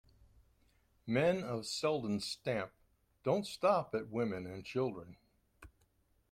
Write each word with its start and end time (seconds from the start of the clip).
Men 1.05 1.43
of 1.43 1.67
Selden's 1.67 2.25
stamp 2.25 2.71
don't 3.23 3.45
stop 3.45 3.93
at 3.93 4.09
women 4.09 4.47
and 4.47 4.65
children. 4.65 5.15